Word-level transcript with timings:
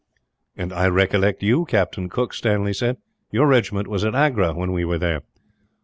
"I 0.57 0.87
recollect 0.87 1.43
you, 1.43 1.63
Captain 1.65 2.09
Cooke," 2.09 2.33
Stanley 2.33 2.73
said. 2.73 2.97
"Your 3.29 3.45
regiment 3.45 3.87
was 3.87 4.03
at 4.03 4.15
Agra, 4.15 4.51
when 4.55 4.71
we 4.71 4.83
were 4.83 4.97
there." 4.97 5.21